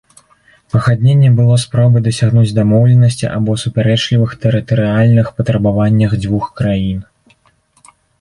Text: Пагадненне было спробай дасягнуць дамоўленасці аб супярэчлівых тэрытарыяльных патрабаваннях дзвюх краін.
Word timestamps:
Пагадненне 0.75 1.27
было 1.39 1.55
спробай 1.63 2.01
дасягнуць 2.07 2.55
дамоўленасці 2.59 3.27
аб 3.37 3.51
супярэчлівых 3.63 4.33
тэрытарыяльных 4.45 5.27
патрабаваннях 5.41 6.11
дзвюх 6.25 6.49
краін. 6.63 6.99